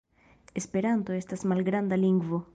[0.61, 2.45] Esperanto estas malgranda lingvo.